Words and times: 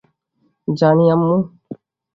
জানি, 0.67 1.05
আম্মু। 1.13 1.35